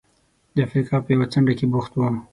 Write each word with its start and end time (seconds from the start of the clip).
د 0.55 0.57
افریقا 0.67 0.97
په 1.03 1.09
یوه 1.15 1.25
څنډه 1.31 1.53
کې 1.59 1.65
بوخت 1.71 1.93
و. 1.95 2.01